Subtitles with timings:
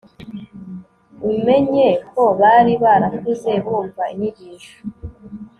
[1.29, 4.75] umenye ko bari barakuze bumva inyigisho